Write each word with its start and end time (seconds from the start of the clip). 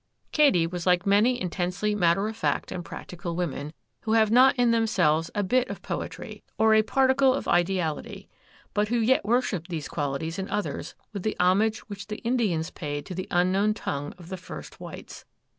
Katy 0.31 0.65
was 0.65 0.87
like 0.87 1.05
many 1.05 1.39
intensely 1.39 1.93
matter 1.93 2.27
of 2.27 2.35
fact 2.35 2.71
and 2.71 2.83
practical 2.83 3.35
women, 3.35 3.71
who 3.99 4.13
have 4.13 4.31
not 4.31 4.55
in 4.55 4.71
themselves 4.71 5.29
a 5.35 5.43
bit 5.43 5.69
of 5.69 5.83
poetry 5.83 6.43
or 6.57 6.73
a 6.73 6.81
particle 6.81 7.35
of 7.35 7.47
ideality, 7.47 8.27
but 8.73 8.87
who 8.87 8.97
yet 8.97 9.23
worship 9.23 9.67
these 9.67 9.87
qualities 9.87 10.39
in 10.39 10.49
others 10.49 10.95
with 11.13 11.21
the 11.21 11.37
homage 11.39 11.81
which 11.81 12.07
the 12.07 12.17
Indians 12.21 12.71
paid 12.71 13.05
to 13.05 13.13
the 13.13 13.27
unknown 13.29 13.75
tongue 13.75 14.15
of 14.17 14.29
the 14.29 14.37
first 14.37 14.79
whites. 14.79 15.23